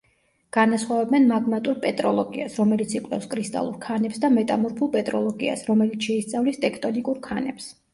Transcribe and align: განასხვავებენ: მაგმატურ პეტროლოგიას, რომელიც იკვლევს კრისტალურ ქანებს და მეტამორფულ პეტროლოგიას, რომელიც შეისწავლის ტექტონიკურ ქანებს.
განასხვავებენ: 0.55 1.27
მაგმატურ 1.31 1.77
პეტროლოგიას, 1.83 2.57
რომელიც 2.63 2.97
იკვლევს 3.01 3.29
კრისტალურ 3.37 3.79
ქანებს 3.87 4.25
და 4.27 4.35
მეტამორფულ 4.41 4.95
პეტროლოგიას, 4.99 5.67
რომელიც 5.73 6.13
შეისწავლის 6.13 6.63
ტექტონიკურ 6.69 7.27
ქანებს. 7.33 7.75